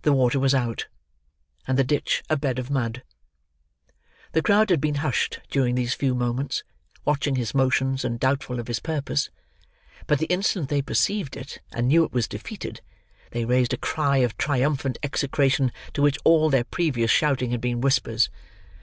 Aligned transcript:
The 0.00 0.14
water 0.14 0.40
was 0.40 0.54
out, 0.54 0.86
and 1.66 1.78
the 1.78 1.84
ditch 1.84 2.22
a 2.30 2.36
bed 2.38 2.58
of 2.58 2.70
mud. 2.70 3.02
The 4.32 4.40
crowd 4.40 4.70
had 4.70 4.80
been 4.80 4.94
hushed 5.04 5.40
during 5.50 5.74
these 5.74 5.92
few 5.92 6.14
moments, 6.14 6.64
watching 7.04 7.36
his 7.36 7.54
motions 7.54 8.06
and 8.06 8.18
doubtful 8.18 8.58
of 8.58 8.68
his 8.68 8.80
purpose, 8.80 9.28
but 10.06 10.18
the 10.18 10.24
instant 10.32 10.70
they 10.70 10.80
perceived 10.80 11.36
it 11.36 11.60
and 11.74 11.88
knew 11.88 12.04
it 12.04 12.12
was 12.14 12.26
defeated, 12.26 12.80
they 13.32 13.44
raised 13.44 13.74
a 13.74 13.76
cry 13.76 14.16
of 14.16 14.38
triumphant 14.38 14.96
execration 15.02 15.72
to 15.92 16.00
which 16.00 16.16
all 16.24 16.48
their 16.48 16.64
previous 16.64 17.10
shouting 17.10 17.50
had 17.50 17.60
been 17.60 17.82
whispers. 17.82 18.30